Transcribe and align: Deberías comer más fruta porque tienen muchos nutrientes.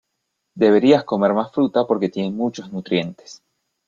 Deberías 0.55 1.03
comer 1.03 1.35
más 1.35 1.51
fruta 1.51 1.85
porque 1.85 2.09
tienen 2.09 2.35
muchos 2.35 2.73
nutrientes. 2.73 3.43